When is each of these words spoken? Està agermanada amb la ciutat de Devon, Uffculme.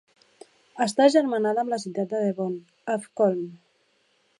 Està 0.85 1.05
agermanada 1.09 1.63
amb 1.65 1.75
la 1.75 1.81
ciutat 1.85 2.11
de 2.15 2.25
Devon, 2.25 2.59
Uffculme. 2.97 3.57